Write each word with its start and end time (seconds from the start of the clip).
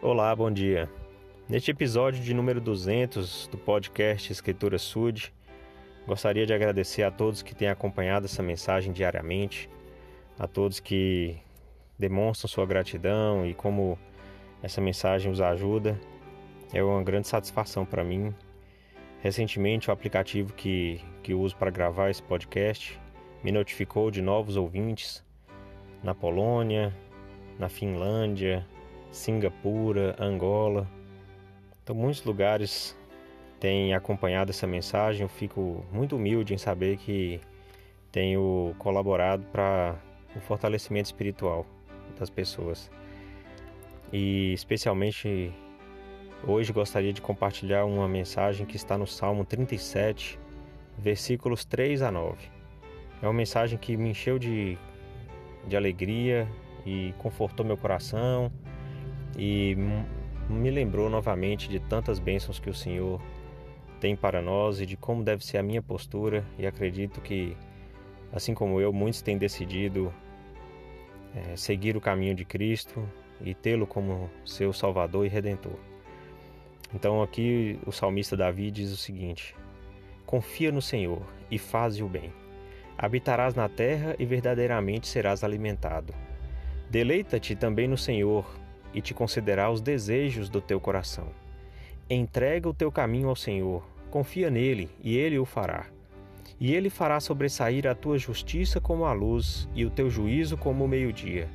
Olá, 0.00 0.34
bom 0.34 0.48
dia. 0.48 0.88
Neste 1.48 1.72
episódio 1.72 2.22
de 2.22 2.32
número 2.32 2.60
200 2.60 3.48
do 3.48 3.58
podcast 3.58 4.30
Escritura 4.30 4.78
Sud, 4.78 5.34
gostaria 6.06 6.46
de 6.46 6.54
agradecer 6.54 7.02
a 7.02 7.10
todos 7.10 7.42
que 7.42 7.52
têm 7.52 7.66
acompanhado 7.66 8.26
essa 8.26 8.40
mensagem 8.40 8.92
diariamente, 8.92 9.68
a 10.38 10.46
todos 10.46 10.78
que 10.78 11.36
demonstram 11.98 12.48
sua 12.48 12.64
gratidão 12.64 13.44
e 13.44 13.54
como 13.54 13.98
essa 14.62 14.80
mensagem 14.80 15.32
os 15.32 15.40
ajuda. 15.40 16.00
É 16.72 16.80
uma 16.80 17.02
grande 17.02 17.26
satisfação 17.26 17.84
para 17.84 18.04
mim. 18.04 18.32
Recentemente, 19.20 19.90
o 19.90 19.92
aplicativo 19.92 20.52
que, 20.52 21.00
que 21.24 21.34
uso 21.34 21.56
para 21.56 21.72
gravar 21.72 22.08
esse 22.08 22.22
podcast 22.22 22.96
me 23.42 23.50
notificou 23.50 24.12
de 24.12 24.22
novos 24.22 24.56
ouvintes 24.56 25.24
na 26.04 26.14
Polônia, 26.14 26.94
na 27.58 27.68
Finlândia, 27.68 28.64
Singapura, 29.10 30.16
Angola. 30.18 30.88
Então, 31.82 31.94
muitos 31.94 32.24
lugares 32.24 32.96
têm 33.58 33.94
acompanhado 33.94 34.50
essa 34.50 34.66
mensagem. 34.66 35.22
Eu 35.22 35.28
fico 35.28 35.84
muito 35.92 36.16
humilde 36.16 36.54
em 36.54 36.58
saber 36.58 36.96
que 36.98 37.40
tenho 38.12 38.74
colaborado 38.78 39.44
para 39.52 39.96
o 40.36 40.40
fortalecimento 40.40 41.06
espiritual 41.06 41.66
das 42.18 42.30
pessoas. 42.30 42.90
E 44.12 44.52
especialmente 44.52 45.52
hoje 46.46 46.72
gostaria 46.72 47.12
de 47.12 47.20
compartilhar 47.20 47.84
uma 47.84 48.08
mensagem 48.08 48.66
que 48.66 48.76
está 48.76 48.96
no 48.96 49.06
Salmo 49.06 49.44
37, 49.44 50.38
versículos 50.96 51.64
3 51.64 52.02
a 52.02 52.10
9. 52.10 52.36
É 53.20 53.26
uma 53.26 53.32
mensagem 53.32 53.78
que 53.78 53.96
me 53.96 54.10
encheu 54.10 54.38
de, 54.38 54.78
de 55.66 55.76
alegria 55.76 56.48
e 56.86 57.12
confortou 57.18 57.66
meu 57.66 57.76
coração 57.76 58.50
e 59.38 59.76
me 60.48 60.70
lembrou 60.70 61.08
novamente 61.08 61.68
de 61.68 61.78
tantas 61.78 62.18
bênçãos 62.18 62.58
que 62.58 62.68
o 62.68 62.74
Senhor 62.74 63.20
tem 64.00 64.16
para 64.16 64.42
nós 64.42 64.80
e 64.80 64.86
de 64.86 64.96
como 64.96 65.22
deve 65.22 65.44
ser 65.44 65.58
a 65.58 65.62
minha 65.62 65.80
postura. 65.80 66.44
E 66.58 66.66
acredito 66.66 67.20
que, 67.20 67.56
assim 68.32 68.52
como 68.52 68.80
eu, 68.80 68.92
muitos 68.92 69.22
têm 69.22 69.38
decidido 69.38 70.12
é, 71.34 71.54
seguir 71.56 71.96
o 71.96 72.00
caminho 72.00 72.34
de 72.34 72.44
Cristo 72.44 73.08
e 73.40 73.54
tê-lo 73.54 73.86
como 73.86 74.28
seu 74.44 74.72
Salvador 74.72 75.24
e 75.24 75.28
Redentor. 75.28 75.78
Então, 76.92 77.22
aqui 77.22 77.78
o 77.86 77.92
salmista 77.92 78.36
Davi 78.36 78.70
diz 78.70 78.90
o 78.90 78.96
seguinte: 78.96 79.54
Confia 80.26 80.72
no 80.72 80.82
Senhor 80.82 81.22
e 81.50 81.58
faze 81.58 82.02
o 82.02 82.08
bem. 82.08 82.32
Habitarás 82.96 83.54
na 83.54 83.68
terra 83.68 84.16
e 84.18 84.24
verdadeiramente 84.24 85.06
serás 85.06 85.44
alimentado. 85.44 86.12
Deleita-te 86.90 87.54
também 87.54 87.86
no 87.86 87.96
Senhor 87.96 88.44
e 88.92 89.00
te 89.00 89.14
concederá 89.14 89.70
os 89.70 89.80
desejos 89.80 90.48
do 90.48 90.60
teu 90.60 90.80
coração. 90.80 91.28
Entrega 92.10 92.68
o 92.68 92.74
teu 92.74 92.90
caminho 92.90 93.28
ao 93.28 93.36
Senhor, 93.36 93.82
confia 94.10 94.50
nele 94.50 94.88
e 95.02 95.16
ele 95.16 95.38
o 95.38 95.44
fará. 95.44 95.86
E 96.58 96.74
ele 96.74 96.90
fará 96.90 97.20
sobressair 97.20 97.86
a 97.86 97.94
tua 97.94 98.18
justiça 98.18 98.80
como 98.80 99.04
a 99.04 99.12
luz 99.12 99.68
e 99.74 99.84
o 99.84 99.90
teu 99.90 100.08
juízo 100.08 100.56
como 100.56 100.84
o 100.84 100.88
meio-dia. 100.88 101.48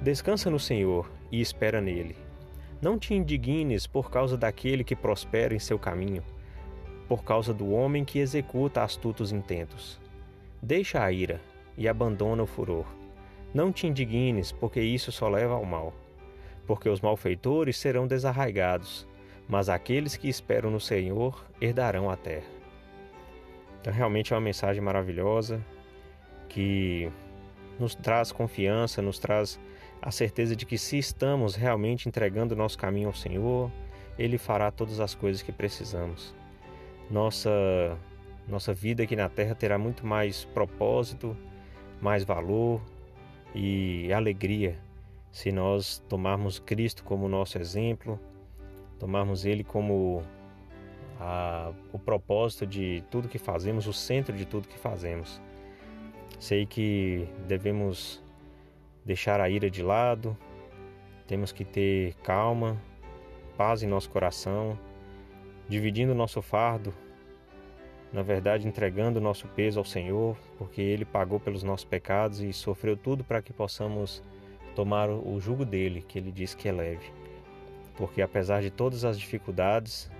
Descansa 0.00 0.48
no 0.48 0.58
Senhor 0.58 1.10
e 1.30 1.40
espera 1.40 1.80
nele. 1.80 2.16
Não 2.80 2.98
te 2.98 3.14
indignes 3.14 3.86
por 3.86 4.10
causa 4.10 4.36
daquele 4.36 4.84
que 4.84 4.94
prospera 4.94 5.54
em 5.54 5.58
seu 5.58 5.78
caminho, 5.78 6.22
por 7.08 7.24
causa 7.24 7.52
do 7.52 7.70
homem 7.70 8.04
que 8.04 8.18
executa 8.18 8.82
astutos 8.82 9.32
intentos. 9.32 10.00
Deixa 10.62 11.02
a 11.02 11.10
ira 11.10 11.40
e 11.76 11.88
abandona 11.88 12.42
o 12.42 12.46
furor. 12.46 12.86
Não 13.52 13.72
te 13.72 13.86
indignes, 13.86 14.52
porque 14.52 14.80
isso 14.80 15.10
só 15.10 15.28
leva 15.28 15.54
ao 15.54 15.64
mal 15.64 15.92
porque 16.66 16.88
os 16.88 17.00
malfeitores 17.00 17.76
serão 17.76 18.06
desarraigados, 18.06 19.06
mas 19.48 19.68
aqueles 19.68 20.16
que 20.16 20.28
esperam 20.28 20.70
no 20.70 20.80
Senhor 20.80 21.44
herdarão 21.60 22.10
a 22.10 22.16
terra. 22.16 22.46
Então, 23.80 23.92
realmente 23.92 24.32
é 24.32 24.36
uma 24.36 24.42
mensagem 24.42 24.82
maravilhosa 24.82 25.64
que 26.48 27.10
nos 27.78 27.94
traz 27.94 28.32
confiança, 28.32 29.02
nos 29.02 29.18
traz 29.18 29.60
a 30.00 30.10
certeza 30.10 30.56
de 30.56 30.64
que 30.64 30.78
se 30.78 30.96
estamos 30.98 31.54
realmente 31.54 32.08
entregando 32.08 32.54
o 32.54 32.56
nosso 32.56 32.78
caminho 32.78 33.08
ao 33.08 33.14
Senhor, 33.14 33.70
Ele 34.18 34.38
fará 34.38 34.70
todas 34.70 35.00
as 35.00 35.14
coisas 35.14 35.42
que 35.42 35.52
precisamos. 35.52 36.34
Nossa, 37.10 37.50
nossa 38.48 38.72
vida 38.72 39.02
aqui 39.02 39.16
na 39.16 39.28
terra 39.28 39.54
terá 39.54 39.76
muito 39.76 40.06
mais 40.06 40.44
propósito, 40.46 41.36
mais 42.00 42.24
valor 42.24 42.80
e 43.54 44.10
alegria 44.12 44.78
se 45.34 45.50
nós 45.50 45.98
tomarmos 46.08 46.60
Cristo 46.60 47.02
como 47.02 47.28
nosso 47.28 47.58
exemplo, 47.58 48.20
tomarmos 49.00 49.44
Ele 49.44 49.64
como 49.64 50.22
a, 51.18 51.72
o 51.92 51.98
propósito 51.98 52.64
de 52.64 53.02
tudo 53.10 53.28
que 53.28 53.36
fazemos, 53.36 53.88
o 53.88 53.92
centro 53.92 54.36
de 54.36 54.46
tudo 54.46 54.68
que 54.68 54.78
fazemos. 54.78 55.42
Sei 56.38 56.64
que 56.64 57.28
devemos 57.48 58.22
deixar 59.04 59.40
a 59.40 59.50
ira 59.50 59.68
de 59.68 59.82
lado, 59.82 60.38
temos 61.26 61.50
que 61.50 61.64
ter 61.64 62.14
calma, 62.22 62.80
paz 63.56 63.82
em 63.82 63.88
nosso 63.88 64.10
coração, 64.10 64.78
dividindo 65.68 66.12
o 66.12 66.14
nosso 66.14 66.40
fardo, 66.40 66.94
na 68.12 68.22
verdade 68.22 68.68
entregando 68.68 69.18
o 69.18 69.22
nosso 69.22 69.48
peso 69.48 69.80
ao 69.80 69.84
Senhor, 69.84 70.36
porque 70.56 70.80
Ele 70.80 71.04
pagou 71.04 71.40
pelos 71.40 71.64
nossos 71.64 71.84
pecados 71.84 72.40
e 72.40 72.52
sofreu 72.52 72.96
tudo 72.96 73.24
para 73.24 73.42
que 73.42 73.52
possamos 73.52 74.22
tomar 74.74 75.08
o 75.08 75.38
jugo 75.40 75.64
dele, 75.64 76.04
que 76.06 76.18
ele 76.18 76.32
diz 76.32 76.54
que 76.54 76.68
é 76.68 76.72
leve. 76.72 77.12
Porque 77.96 78.20
apesar 78.20 78.60
de 78.60 78.70
todas 78.70 79.04
as 79.04 79.18
dificuldades, 79.18 80.10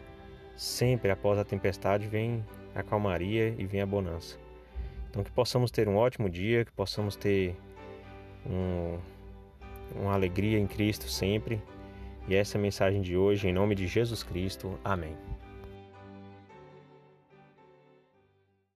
sempre 0.57 1.11
após 1.11 1.39
a 1.39 1.45
tempestade 1.45 2.07
vem 2.07 2.45
a 2.75 2.83
calmaria 2.83 3.55
e 3.59 3.67
vem 3.67 3.81
a 3.81 3.87
bonança. 3.87 4.39
Então 5.11 5.23
que 5.23 5.31
possamos 5.31 5.71
ter 5.71 5.89
um 5.89 5.97
ótimo 5.97 6.29
dia, 6.29 6.65
que 6.65 6.73
possamos 6.73 7.17
ter 7.17 7.55
um, 8.47 8.99
uma 9.95 10.13
alegria 10.13 10.59
em 10.59 10.67
Cristo 10.67 11.09
sempre. 11.09 11.61
E 12.27 12.35
essa 12.35 12.57
é 12.57 12.59
a 12.59 12.63
mensagem 12.63 13.03
de 13.03 13.17
hoje, 13.17 13.49
em 13.49 13.53
nome 13.53 13.75
de 13.75 13.87
Jesus 13.87 14.23
Cristo. 14.23 14.79
Amém. 14.85 15.15